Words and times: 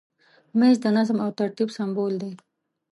مېز 0.59 0.77
د 0.83 0.85
نظم 0.97 1.17
او 1.25 1.29
ترتیب 1.39 1.69
سمبول 1.77 2.13
دی. 2.21 2.31